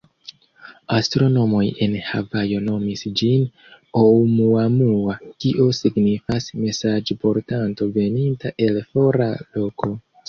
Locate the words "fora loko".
8.91-9.97